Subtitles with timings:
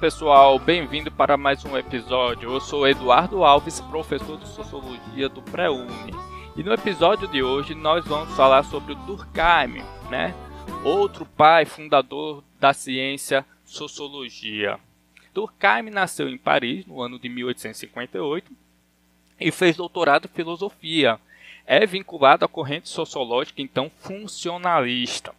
[0.00, 2.54] Pessoal, bem-vindo para mais um episódio.
[2.54, 6.14] Eu sou Eduardo Alves, professor de Sociologia do Pré-Uni.
[6.56, 10.34] E no episódio de hoje nós vamos falar sobre o Durkheim, né?
[10.82, 14.80] Outro pai fundador da ciência sociologia.
[15.34, 18.50] Durkheim nasceu em Paris no ano de 1858
[19.38, 21.20] e fez doutorado em filosofia.
[21.66, 25.34] É vinculado à corrente sociológica então funcionalista.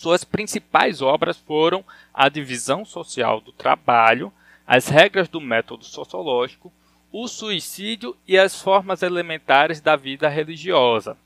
[0.00, 4.32] Suas principais obras foram A Divisão Social do Trabalho,
[4.66, 6.72] As Regras do Método Sociológico,
[7.12, 11.18] O Suicídio e as Formas Elementares da Vida Religiosa.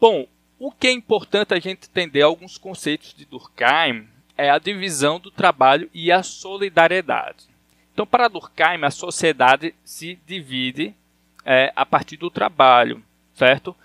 [0.00, 0.26] Bom,
[0.58, 5.30] o que é importante a gente entender alguns conceitos de Durkheim é a divisão do
[5.30, 7.46] trabalho e a solidariedade.
[7.94, 10.96] Então, para Durkheim, a sociedade se divide
[11.44, 13.00] é, a partir do trabalho,
[13.34, 13.76] certo?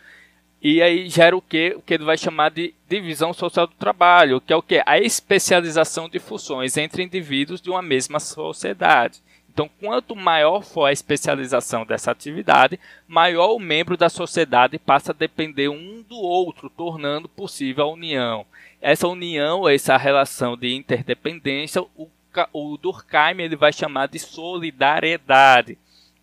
[0.62, 1.76] E aí gera o que?
[1.78, 4.82] O que ele vai chamar de divisão social do trabalho, que é o que?
[4.86, 9.22] A especialização de funções entre indivíduos de uma mesma sociedade.
[9.58, 15.16] Então, quanto maior for a especialização dessa atividade, maior o membro da sociedade passa a
[15.16, 18.46] depender um do outro, tornando possível a união.
[18.80, 22.08] Essa união, essa relação de interdependência, o,
[22.54, 25.76] o Durkheim ele vai chamar de solidariedade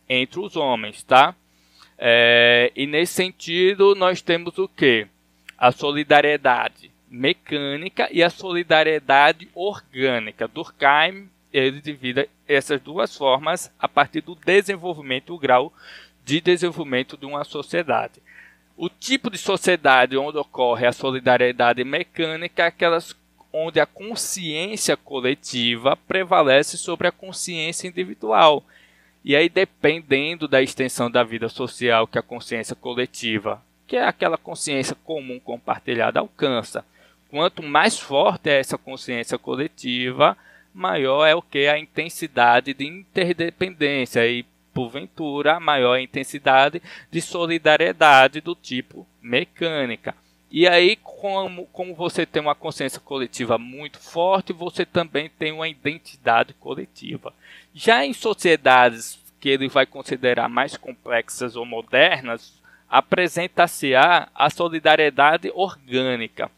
[0.09, 1.35] entre os homens, tá?
[1.98, 5.06] É, e nesse sentido, nós temos o que?
[5.56, 10.48] A solidariedade mecânica e a solidariedade orgânica.
[10.48, 15.72] Durkheim ele divide essas duas formas a partir do desenvolvimento, o grau
[16.25, 18.20] de desenvolvimento de uma sociedade.
[18.77, 23.15] O tipo de sociedade onde ocorre a solidariedade mecânica é aquelas
[23.53, 28.65] onde a consciência coletiva prevalece sobre a consciência individual.
[29.25, 34.37] E aí, dependendo da extensão da vida social que a consciência coletiva, que é aquela
[34.37, 36.84] consciência comum compartilhada, alcança,
[37.31, 40.37] quanto mais forte é essa consciência coletiva,
[40.75, 44.44] maior é o que a intensidade de interdependência e
[44.75, 50.15] porventura maior intensidade de solidariedade do tipo mecânica.
[50.50, 55.66] E aí, como, como você tem uma consciência coletiva muito forte, você também tem uma
[55.66, 57.32] identidade coletiva.
[57.75, 62.55] Já em sociedades que ele vai considerar mais complexas ou modernas,
[62.89, 66.49] apresenta-se a, solidariedade orgânica,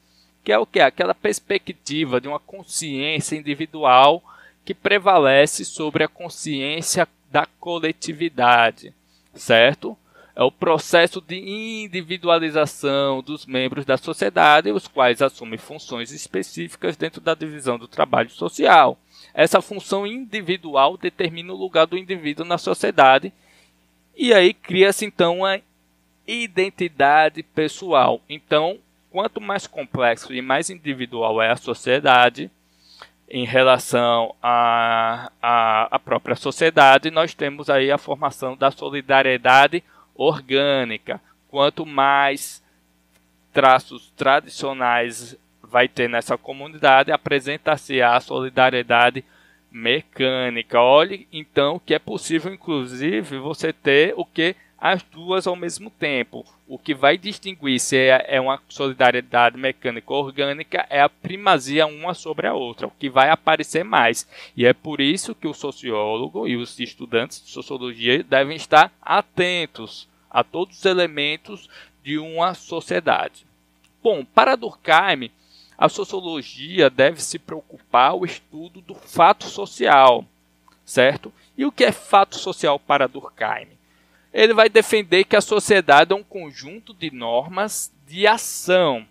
[0.45, 0.79] que é o que?
[0.79, 4.23] Aquela perspectiva de uma consciência individual
[4.65, 8.93] que prevalece sobre a consciência da coletividade,
[9.35, 9.97] certo?
[10.37, 17.23] É o processo de individualização dos membros da sociedade, os quais assumem funções específicas dentro
[17.23, 18.99] da divisão do trabalho social.
[19.33, 23.33] Essa função individual determina o lugar do indivíduo na sociedade
[24.15, 25.59] e aí cria-se então uma
[26.27, 28.21] identidade pessoal.
[28.29, 28.79] Então,
[29.11, 32.51] quanto mais complexo e mais individual é a sociedade
[33.27, 39.83] em relação à, à, à própria sociedade, nós temos aí a formação da solidariedade
[40.17, 41.21] orgânica.
[41.49, 42.63] Quanto mais
[43.53, 49.25] traços tradicionais vai ter nessa comunidade, apresenta-se a solidariedade
[49.71, 50.81] mecânica.
[50.81, 56.45] Olhe então que é possível, inclusive, você ter o que as duas ao mesmo tempo.
[56.69, 62.13] O que vai distinguir se é, é uma solidariedade mecânica orgânica é a primazia uma
[62.13, 64.29] sobre a outra, o que vai aparecer mais.
[64.57, 70.09] E é por isso que o sociólogo e os estudantes de sociologia devem estar atentos
[70.29, 71.71] a todos os elementos
[72.03, 73.47] de uma sociedade.
[74.03, 75.31] Bom, para Durkheim,
[75.79, 80.25] a sociologia deve se preocupar o estudo do fato social,
[80.85, 81.33] certo?
[81.57, 83.76] E o que é fato social para Durkheim?
[84.37, 89.07] Ele vai defender que a sociedade é um conjunto de normas de ação,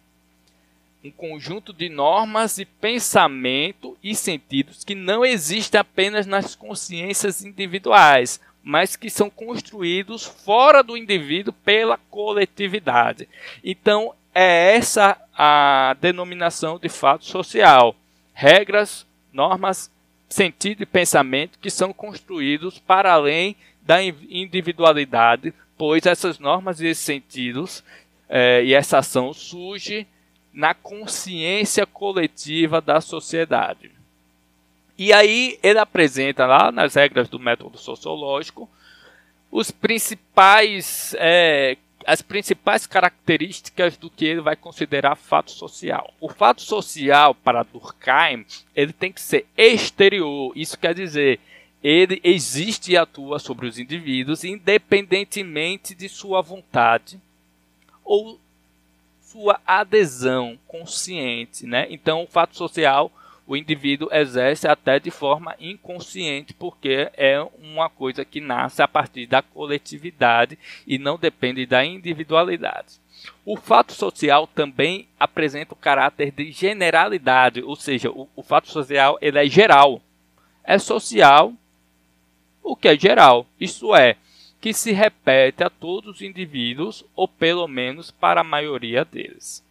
[1.04, 8.40] um conjunto de normas e pensamento e sentidos que não existem apenas nas consciências individuais,
[8.64, 13.28] mas que são construídos fora do indivíduo pela coletividade.
[13.64, 17.96] Então, é essa a denominação de fato social.
[18.32, 19.90] Regras, normas,
[20.30, 23.56] sentido e pensamento que são construídos para além
[23.86, 27.84] da individualidade, pois essas normas e esses sentidos
[28.28, 30.08] é, e essa ação surge
[30.52, 33.92] na consciência coletiva da sociedade.
[34.98, 38.70] E aí ele apresenta lá nas regras do método sociológico
[39.52, 46.14] os principais é, as principais características do que ele vai considerar fato social.
[46.20, 48.46] O fato social para Durkheim
[48.76, 50.52] ele tem que ser exterior.
[50.56, 51.40] Isso quer dizer
[51.88, 57.20] ele existe e atua sobre os indivíduos independentemente de sua vontade
[58.04, 58.40] ou
[59.22, 61.86] sua adesão consciente, né?
[61.92, 63.12] Então, o fato social
[63.48, 69.28] o indivíduo exerce até de forma inconsciente, porque é uma coisa que nasce a partir
[69.28, 72.96] da coletividade e não depende da individualidade.
[73.46, 79.20] O fato social também apresenta o caráter de generalidade, ou seja, o, o fato social
[79.22, 80.02] ele é geral.
[80.64, 81.54] É social,
[82.66, 83.46] o que é geral.
[83.60, 84.18] Isso é,
[84.60, 89.64] que se repete a todos os indivíduos, ou pelo menos para a maioria deles.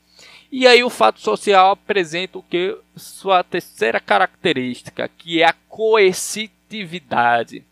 [0.51, 7.65] E aí o fato social apresenta o que sua terceira característica, que é a coercitividade,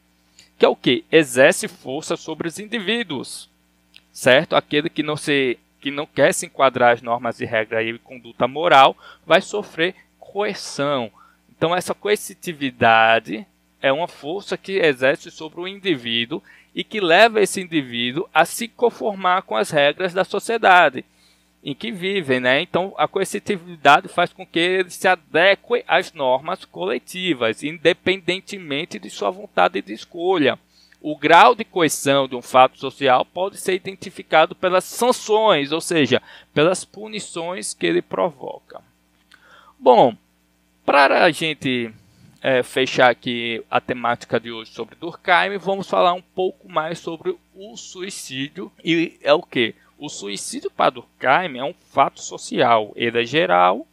[0.59, 3.49] que é o que exerce força sobre os indivíduos,
[4.13, 4.57] certo?
[4.57, 8.47] Aquele que não se que não quer se enquadrar as normas de regra e conduta
[8.47, 8.97] moral
[9.27, 11.11] vai sofrer coerção.
[11.51, 13.47] Então essa coercitividade
[13.83, 16.43] é uma força que exerce sobre o indivíduo
[16.75, 21.05] e que leva esse indivíduo a se conformar com as regras da sociedade
[21.63, 22.61] em que vivem, né?
[22.61, 29.31] Então a coercitividade faz com que ele se adeque às normas coletivas, independentemente de sua
[29.31, 30.59] vontade de escolha.
[31.01, 36.23] O grau de coerção de um fato social pode ser identificado pelas sanções, ou seja,
[36.55, 38.81] pelas punições que ele provoca.
[39.79, 40.17] Bom,
[40.85, 41.93] para a gente
[42.43, 47.37] é, fechar aqui a temática de hoje sobre Durkheim, vamos falar um pouco mais sobre
[47.55, 49.77] o suicídio e é o que?
[49.97, 53.87] O suicídio para Durkheim é um fato social, ele é geral,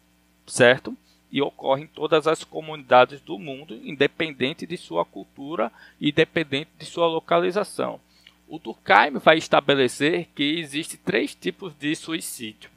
[0.48, 0.98] certo?
[1.32, 6.86] E ocorre em todas as comunidades do mundo, independente de sua cultura e independente de
[6.86, 8.00] sua localização.
[8.48, 12.72] O Durkheim vai estabelecer que existem três tipos de suicídio.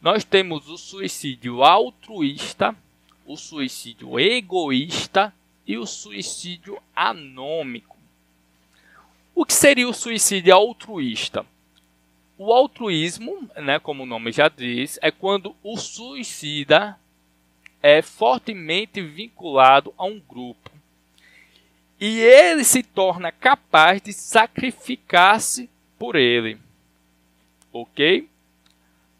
[0.00, 2.76] Nós temos o suicídio altruísta,
[3.28, 5.32] o suicídio egoísta
[5.66, 7.96] e o suicídio anômico.
[9.34, 11.44] O que seria o suicídio altruísta?
[12.38, 16.98] O altruísmo, né, como o nome já diz, é quando o suicida
[17.82, 20.70] é fortemente vinculado a um grupo
[22.00, 26.58] e ele se torna capaz de sacrificar-se por ele.
[27.72, 28.28] Ok?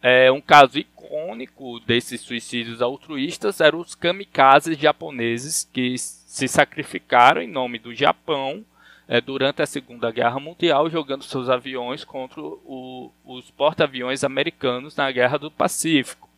[0.03, 7.49] É, um caso icônico desses suicídios altruístas eram os kamikazes japoneses que se sacrificaram em
[7.49, 8.65] nome do Japão
[9.09, 15.11] é, durante a Segunda Guerra Mundial, jogando seus aviões contra o, os porta-aviões americanos na
[15.11, 16.29] Guerra do Pacífico.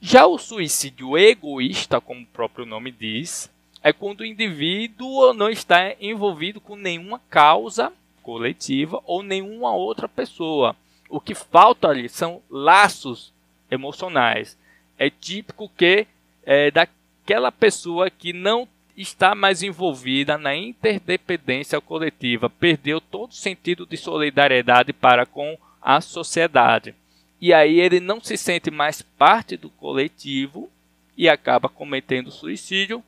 [0.00, 3.50] Já o suicídio egoísta, como o próprio nome diz,
[3.82, 7.92] é quando o indivíduo não está envolvido com nenhuma causa
[8.22, 10.76] coletiva ou nenhuma outra pessoa.
[11.08, 13.32] O que falta ali são laços
[13.70, 14.58] emocionais.
[14.98, 16.06] É típico que
[16.44, 23.96] é daquela pessoa que não está mais envolvida na interdependência coletiva, perdeu todo sentido de
[23.96, 26.94] solidariedade para com a sociedade.
[27.40, 30.68] E aí ele não se sente mais parte do coletivo
[31.16, 33.02] e acaba cometendo suicídio,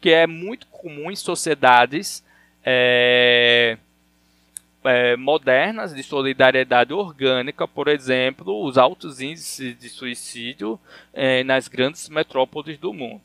[0.00, 2.24] que é muito comum em sociedades
[2.64, 3.76] é,
[4.84, 10.78] é, modernas de solidariedade orgânica, por exemplo, os altos índices de suicídio
[11.12, 13.22] é, nas grandes metrópoles do mundo.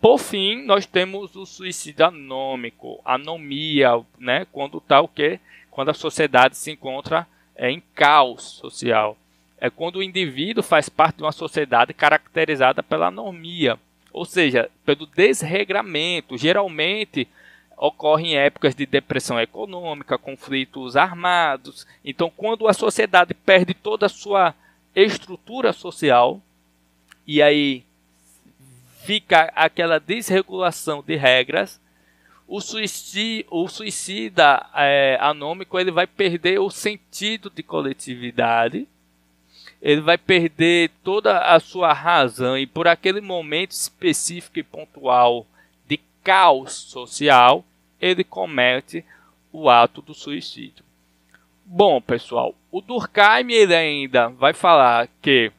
[0.00, 4.46] Por fim, nós temos o suicídio anômico, anomia, né?
[4.52, 5.40] Quando tá o quê?
[5.70, 7.26] Quando a sociedade se encontra
[7.56, 9.16] é, em caos social.
[9.58, 13.78] É quando o indivíduo faz parte de uma sociedade caracterizada pela anomia,
[14.12, 16.36] ou seja, pelo desregramento.
[16.36, 17.26] Geralmente
[17.76, 21.86] ocorre em épocas de depressão econômica, conflitos armados.
[22.04, 24.54] Então, quando a sociedade perde toda a sua
[24.94, 26.40] estrutura social,
[27.26, 27.84] e aí
[29.04, 31.80] fica aquela desregulação de regras,
[32.46, 38.86] o suicida, o suicida é, anômico ele vai perder o sentido de coletividade,
[39.80, 45.46] ele vai perder toda a sua razão e por aquele momento específico e pontual
[46.24, 47.64] caos social,
[48.00, 49.04] ele comete
[49.52, 50.84] o ato do suicídio.
[51.64, 55.52] Bom, pessoal, o Durkheim ele ainda vai falar que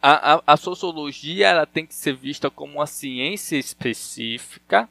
[0.00, 4.88] a, a, a sociologia ela tem que ser vista como uma ciência específica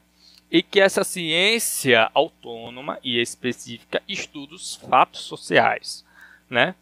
[0.52, 6.05] e que essa ciência autônoma e específica estuda os fatos sociais,
[6.50, 6.76] né?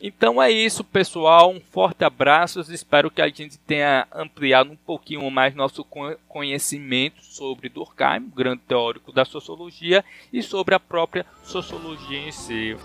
[0.00, 1.50] Então é isso, pessoal.
[1.50, 2.60] Um forte abraço.
[2.72, 5.84] Espero que a gente tenha ampliado um pouquinho mais nosso
[6.28, 12.76] conhecimento sobre Durkheim, grande teórico da sociologia, e sobre a própria sociologia em si.